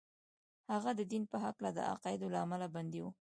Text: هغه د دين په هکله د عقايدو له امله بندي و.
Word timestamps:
هغه 0.71 0.91
د 0.99 1.01
دين 1.11 1.23
په 1.31 1.37
هکله 1.45 1.69
د 1.73 1.79
عقايدو 1.91 2.27
له 2.33 2.39
امله 2.45 2.67
بندي 2.75 2.99
و. 3.01 3.05